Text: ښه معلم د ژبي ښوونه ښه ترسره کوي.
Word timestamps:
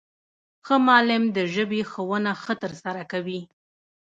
ښه 0.65 0.75
معلم 0.87 1.23
د 1.35 1.37
ژبي 1.53 1.81
ښوونه 1.91 2.31
ښه 2.43 2.53
ترسره 2.63 3.03
کوي. 3.11 3.41